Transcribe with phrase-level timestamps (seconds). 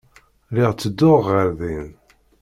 [0.49, 1.89] Lliɣ tedduɣ ɣer din.